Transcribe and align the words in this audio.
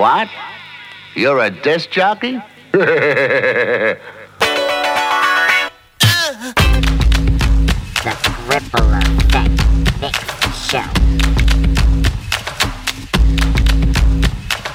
What? 0.00 0.30
You're 1.14 1.40
a 1.40 1.50
disc 1.50 1.90
jockey? 1.90 2.40
The 8.02 8.14
Ripple 8.48 8.94
Effect 8.94 9.60
Mix 10.00 10.16
Show. 10.70 10.88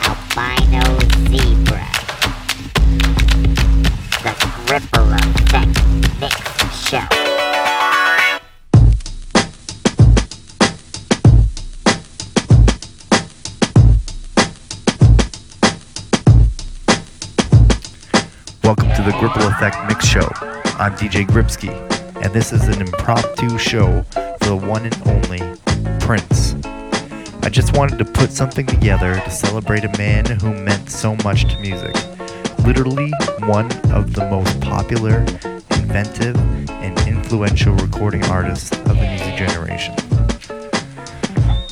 Albino 0.06 0.86
Zebra. 1.32 1.88
The 4.21 4.34
Ripple 4.70 5.10
Effect 5.12 5.73
Mix 6.21 6.36
Show. 6.88 7.35
The 19.05 19.11
Gripple 19.19 19.43
Effect 19.43 19.77
Mix 19.87 20.07
Show. 20.07 20.27
I'm 20.79 20.95
DJ 20.95 21.27
Gripsky, 21.27 21.69
and 22.23 22.33
this 22.33 22.51
is 22.51 22.68
an 22.68 22.82
impromptu 22.82 23.55
show 23.59 24.01
for 24.01 24.45
the 24.45 24.55
one 24.55 24.83
and 24.83 25.07
only 25.07 25.41
Prince. 26.00 26.55
I 27.43 27.50
just 27.50 27.78
wanted 27.78 28.00
to 28.00 28.05
put 28.05 28.31
something 28.31 28.65
together 28.65 29.14
to 29.14 29.29
celebrate 29.29 29.83
a 29.83 29.95
man 30.00 30.25
who 30.25 30.55
meant 30.55 30.89
so 30.89 31.15
much 31.23 31.43
to 31.54 31.59
music. 31.59 31.93
Literally 32.66 33.11
one 33.41 33.67
of 33.94 34.14
the 34.14 34.28
most 34.31 34.59
popular, 34.59 35.19
inventive, 35.78 36.36
and 36.72 36.97
influential 37.08 37.75
recording 37.75 38.25
artists 38.25 38.72
of 38.72 38.88
the 38.88 38.95
music 38.95 39.36
generation. 39.36 39.94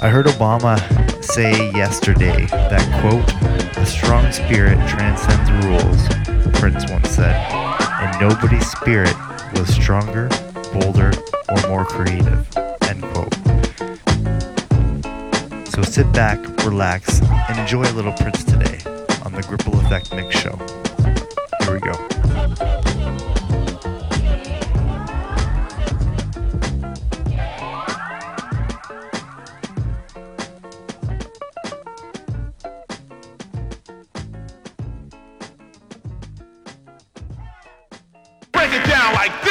I 0.01 0.09
heard 0.09 0.27
Obama 0.27 0.77
say 1.23 1.71
yesterday 1.71 2.45
that, 2.45 3.01
quote, 3.01 3.77
a 3.77 3.85
strong 3.87 4.31
spirit 4.31 4.77
transcends 4.87 5.49
rules, 5.65 6.23
Prince 6.52 6.90
once 6.91 7.10
said, 7.10 7.36
and 8.02 8.20
nobody's 8.20 8.70
spirit 8.70 9.16
was 9.54 9.74
stronger, 9.74 10.30
bolder, 10.74 11.12
or 11.49 11.68
more 11.68 11.86
creative, 11.86 12.48
end 12.84 13.02
quote. 13.13 13.34
So 15.70 15.82
sit 15.82 16.12
back, 16.14 16.40
relax, 16.66 17.21
and 17.21 17.60
enjoy 17.60 17.84
a 17.84 17.94
little 17.94 18.14
Prince 18.14 18.44
today 18.44 18.80
on 19.24 19.34
the 19.34 19.44
Gripple 19.48 19.80
Effect 19.82 20.14
Mix 20.14 20.38
Show. 20.38 20.58
Down 39.04 39.13
like 39.15 39.43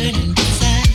burning 0.00 0.30
inside. 0.30 0.89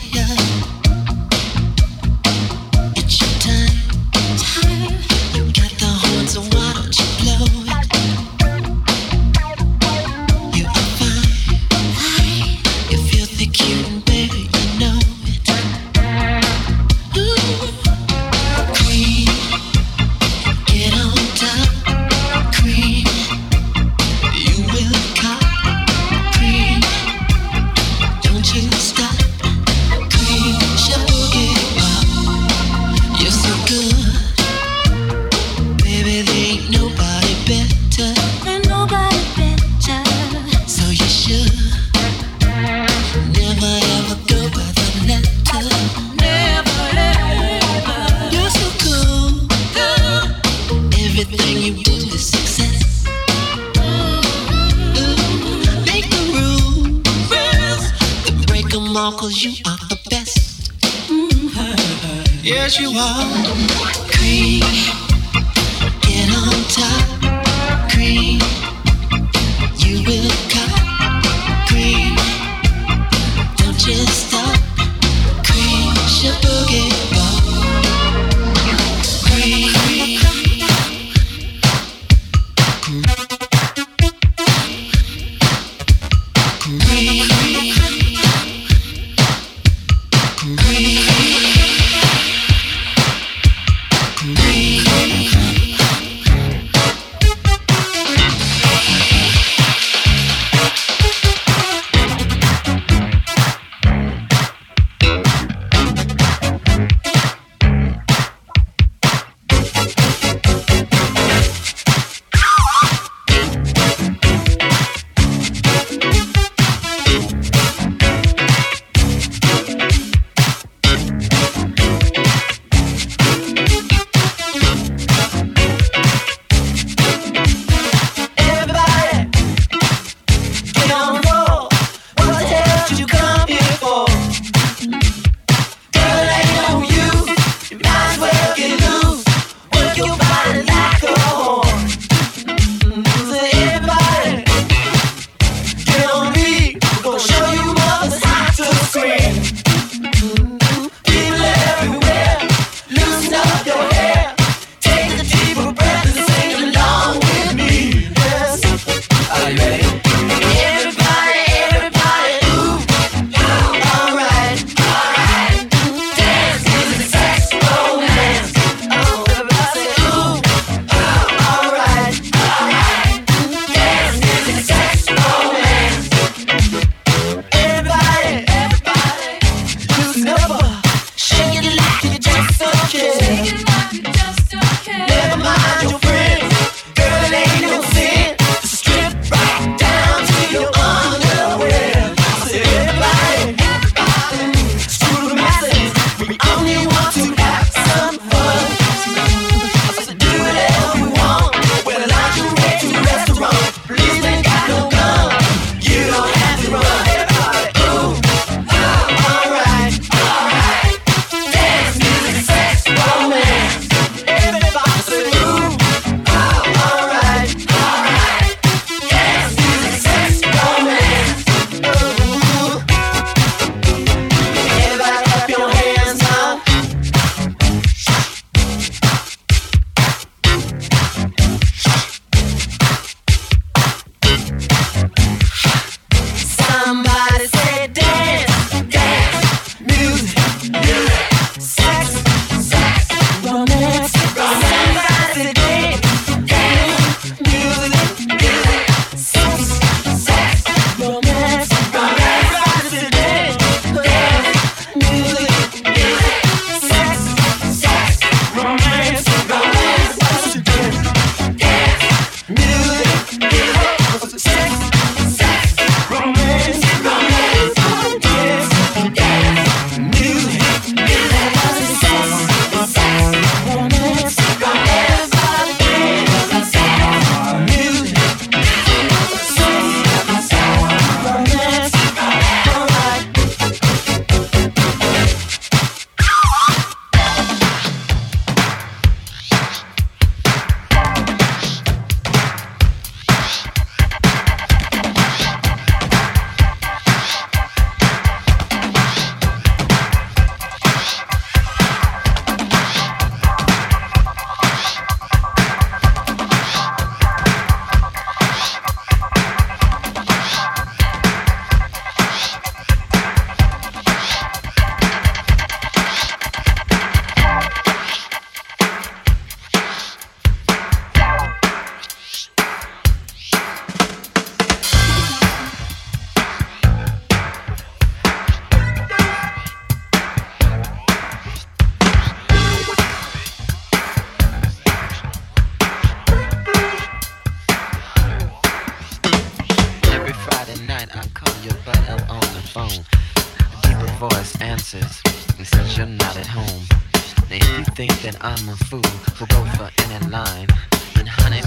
Give 263.28 263.42
it 263.42 263.85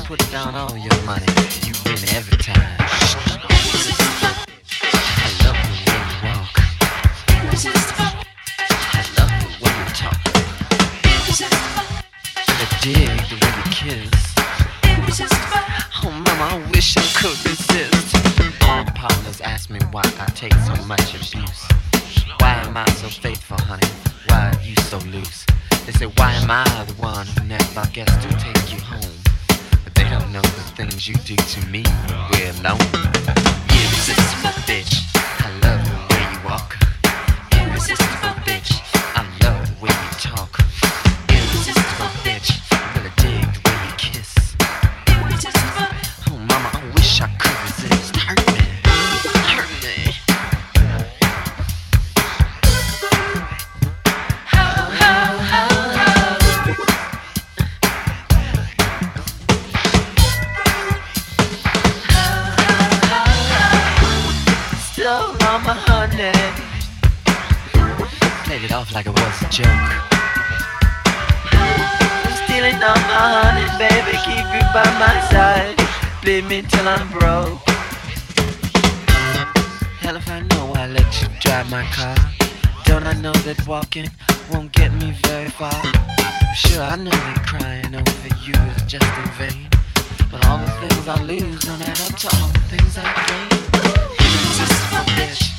put 0.09 0.31
down 0.31 0.55
all 0.55 0.75
your 0.75 1.01
money. 1.03 1.27
You 1.67 1.73
win 1.85 2.01
every 2.17 2.37
time. 2.39 2.77
I 2.79 2.89
love 5.45 5.59
the 5.69 5.75
way 5.85 6.01
you 6.01 6.17
walk. 6.25 6.53
I 8.97 9.05
love 9.19 9.33
the 9.43 9.49
way 9.61 9.73
you 9.77 9.85
talk. 9.93 10.19
I 12.49 12.65
dig 12.81 13.21
the 13.29 13.37
way 13.37 13.53
you 13.59 13.65
kiss. 13.69 14.17
Oh 16.03 16.09
mama, 16.09 16.45
I 16.55 16.71
wish 16.71 16.89
I 16.97 17.05
could 17.13 17.37
resist. 17.45 18.09
All 18.67 18.85
partners 18.95 19.41
ask 19.41 19.69
me 19.69 19.79
why 19.91 20.01
I 20.19 20.25
take 20.33 20.55
so 20.55 20.73
much 20.85 21.13
abuse. 21.13 21.67
Why 22.39 22.53
am 22.65 22.75
I 22.75 22.89
so 22.93 23.09
faithful, 23.09 23.59
honey? 23.59 23.85
Why 24.25 24.49
are 24.55 24.61
you 24.63 24.75
so 24.75 24.97
loose? 25.13 25.45
They 25.85 25.91
say, 25.91 26.07
why 26.17 26.33
am 26.33 26.49
I 26.49 26.63
the 26.85 26.93
one 26.93 27.27
who 27.27 27.43
never 27.45 27.85
gets 27.93 28.15
to 28.25 28.28
you 31.09 31.15
do 31.25 31.35
to 31.35 31.65
me 31.69 31.83
we're 32.31 32.51
alone. 32.61 33.18
I'm 76.91 77.07
broke. 77.09 77.69
Hell 80.01 80.15
if 80.15 80.27
I 80.27 80.39
know 80.49 80.73
I 80.73 80.87
let 80.87 81.21
you 81.21 81.27
drive 81.39 81.69
my 81.69 81.83
car. 81.91 82.15
Don't 82.85 83.05
I 83.05 83.13
know 83.13 83.31
that 83.45 83.67
walking 83.67 84.09
won't 84.51 84.71
get 84.71 84.91
me 84.93 85.11
very 85.27 85.49
far? 85.49 85.79
Sure, 86.55 86.81
I 86.81 86.95
know 86.95 87.11
that 87.11 87.43
crying 87.45 87.93
over 87.93 88.35
you 88.43 88.53
is 88.73 88.81
just 88.87 89.05
in 89.05 89.29
vain. 89.37 89.69
But 90.31 90.43
all 90.47 90.57
the 90.57 90.71
things 90.81 91.07
I 91.07 91.21
lose 91.21 91.59
don't 91.59 91.79
add 91.79 92.01
up 92.09 92.17
to 92.17 92.27
all 92.41 92.47
the 92.57 92.59
things 92.71 92.97
I 92.97 93.05
gain. 93.21 93.49
Irresistible 94.25 95.05
bitch, 95.13 95.43
I 95.45 95.45
love 95.45 95.58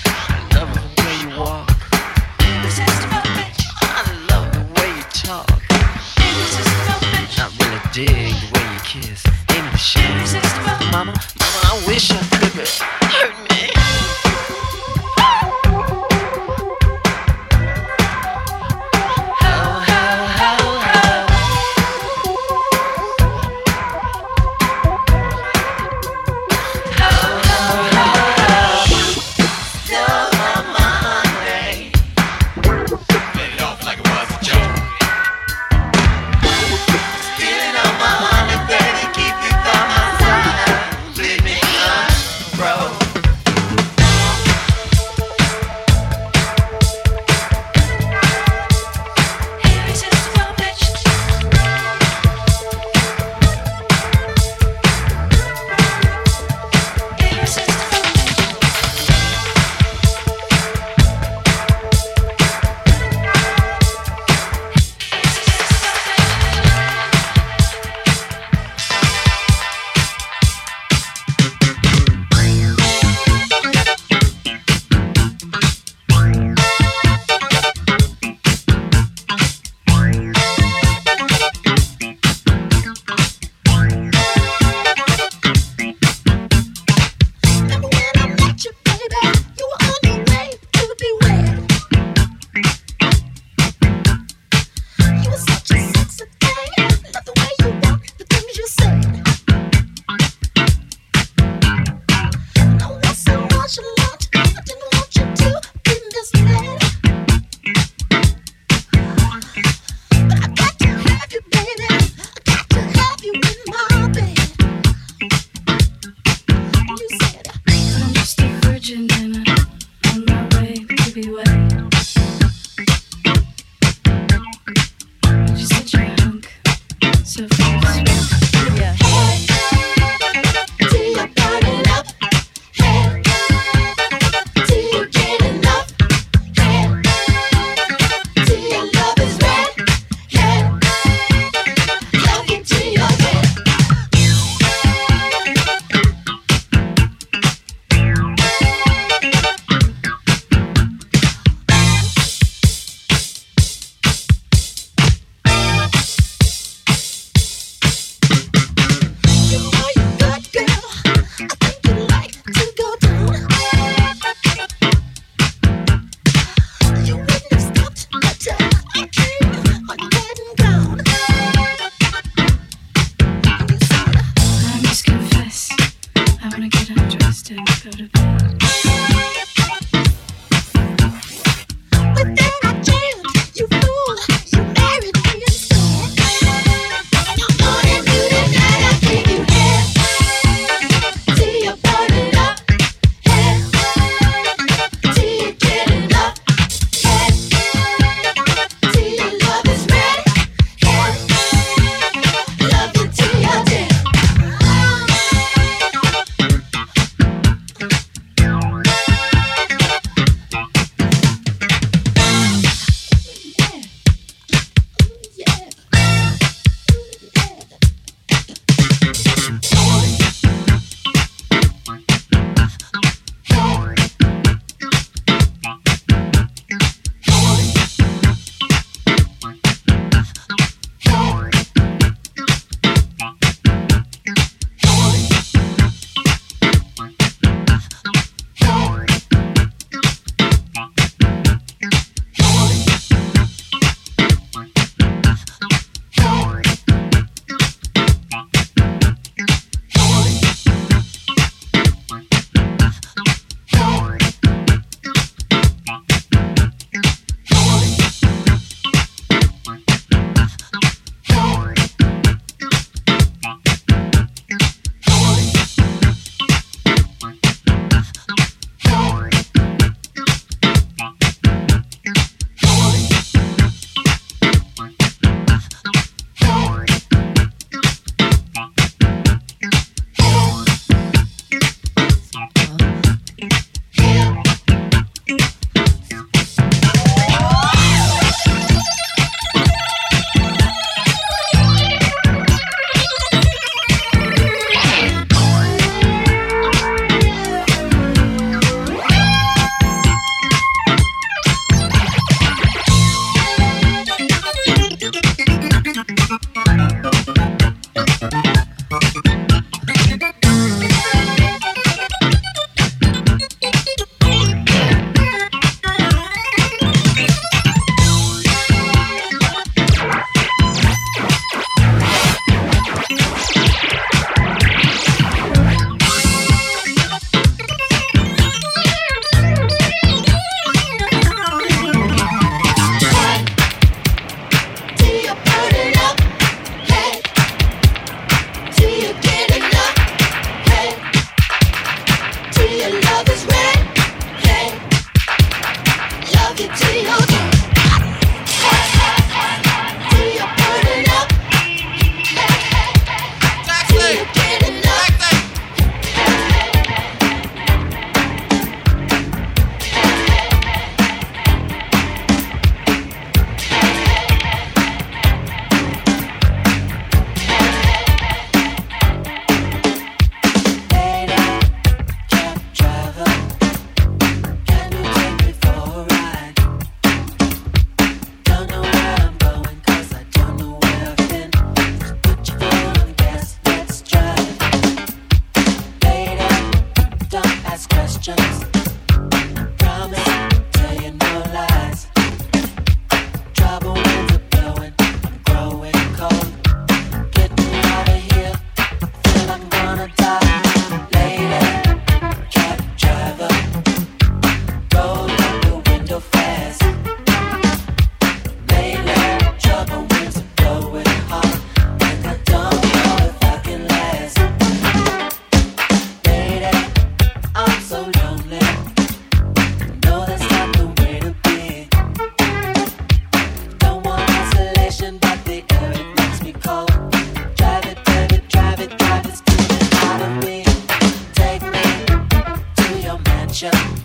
attention. 433.63 434.00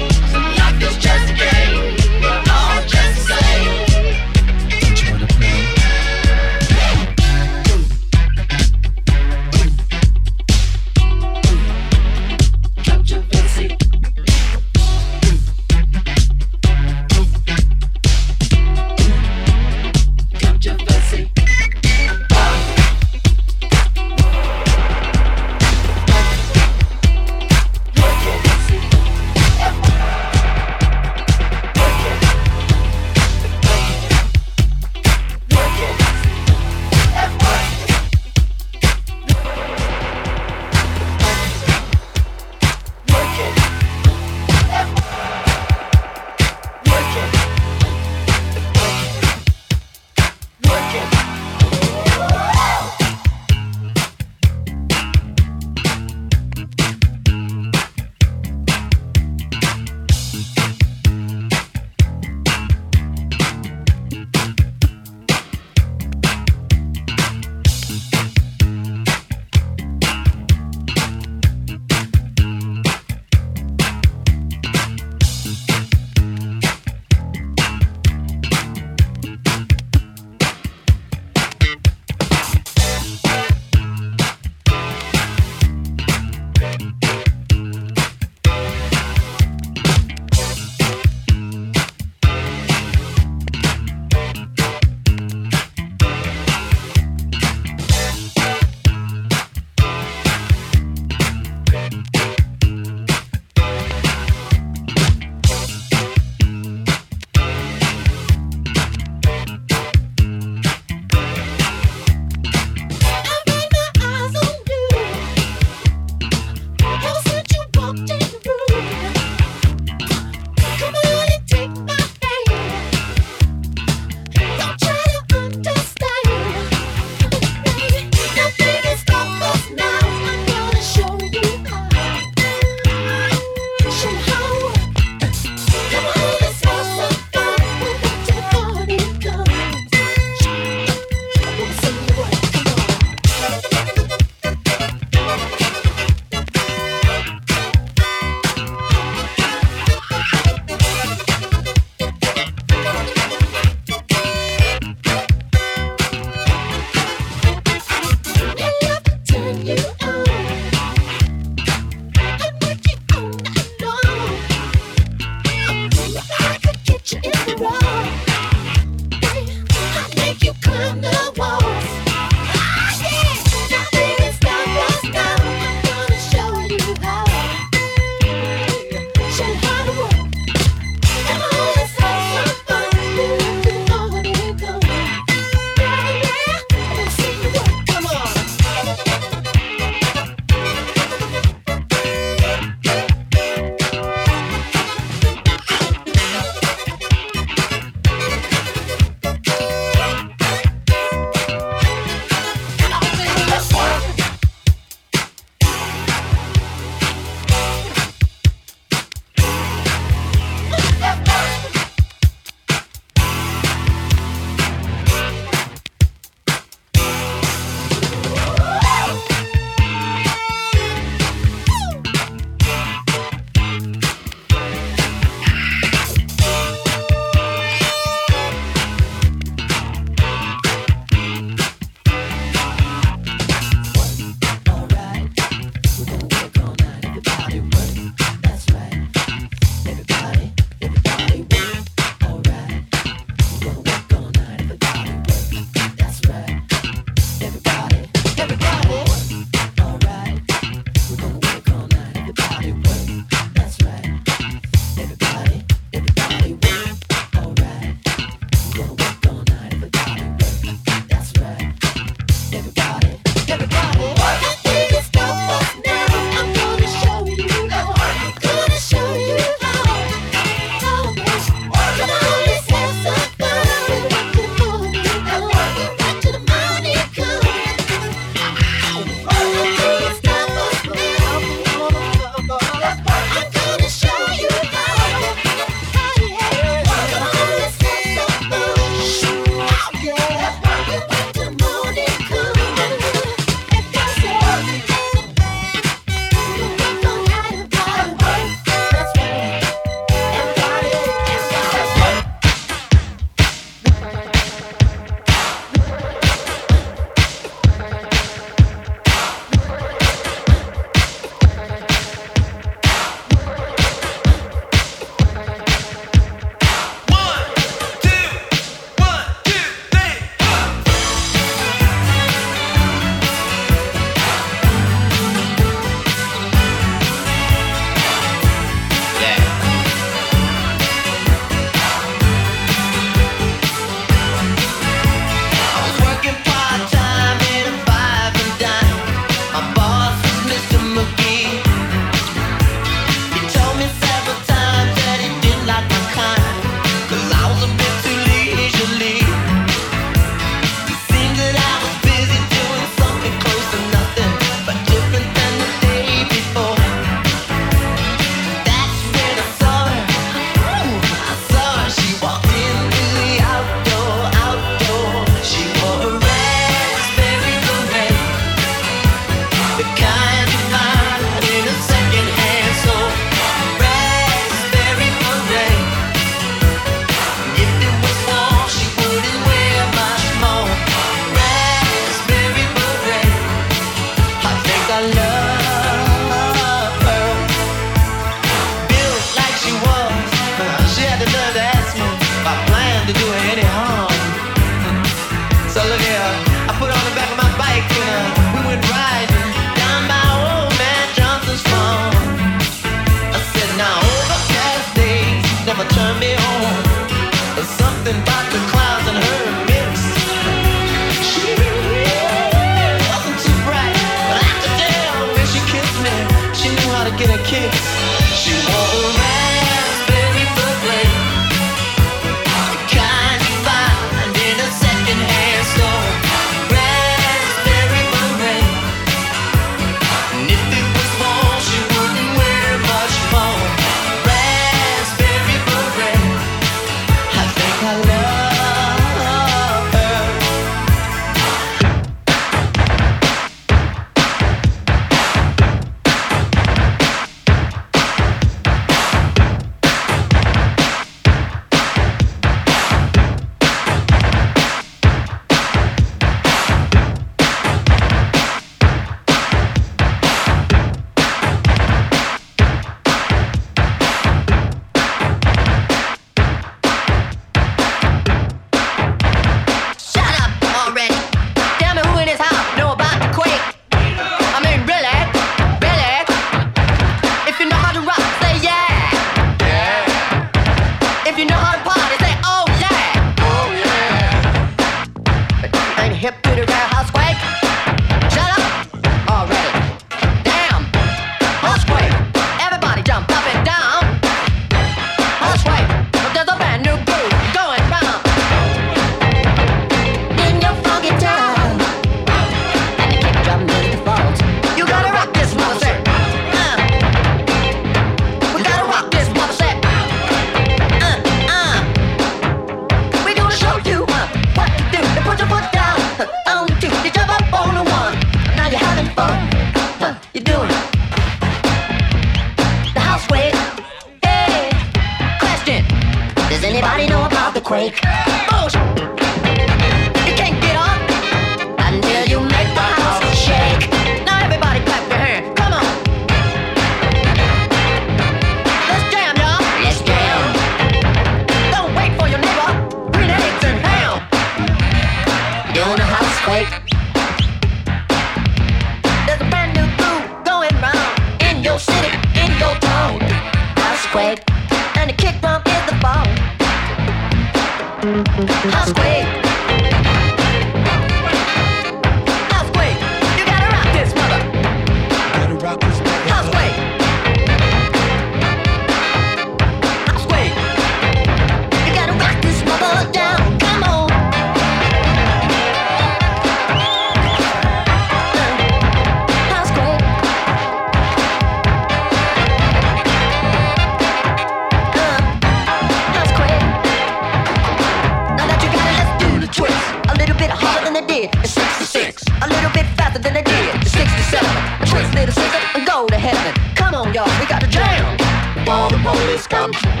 The 599.47 600.00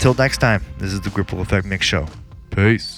Until 0.00 0.14
next 0.14 0.38
time, 0.38 0.64
this 0.78 0.94
is 0.94 1.02
the 1.02 1.10
Gripple 1.10 1.42
Effect 1.42 1.66
Mix 1.66 1.84
Show. 1.84 2.06
Peace. 2.48 2.89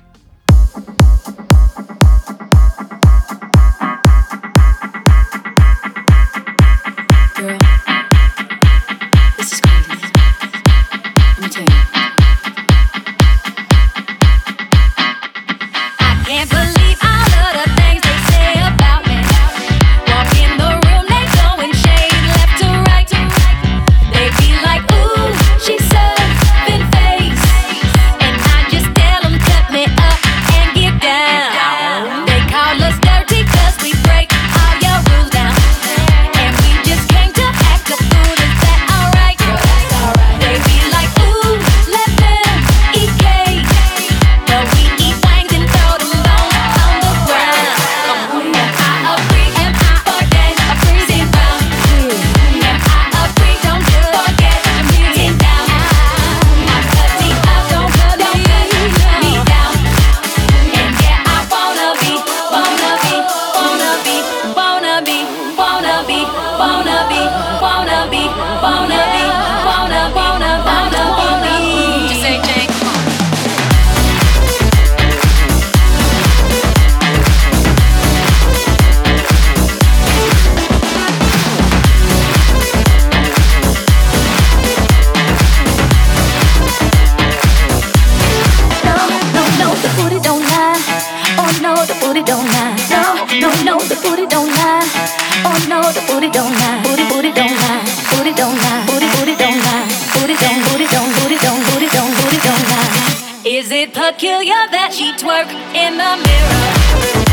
Is 103.45 103.71
it 103.73 103.93
peculiar 103.93 104.63
that 104.71 104.95
she 104.95 105.13
twerk 105.19 105.51
in 105.75 105.99
the 105.99 106.13
mirror? 106.23 107.32